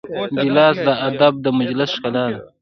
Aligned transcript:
ګیلاس 0.41 0.77
د 0.87 0.89
ادب 1.07 1.33
د 1.43 1.47
مجلس 1.59 1.89
ښکلا 1.95 2.25
ده. 2.31 2.39